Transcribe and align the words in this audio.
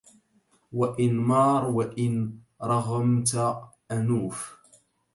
وانمار 0.73 1.69
وإن 1.71 2.39
رغمت 2.63 3.57
أنوف 3.91 4.57